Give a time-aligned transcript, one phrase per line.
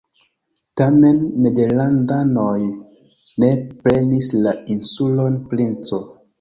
[0.79, 2.55] Tamen nederlandanoj
[3.45, 3.53] ne
[3.85, 6.05] prenis la insulon Princo.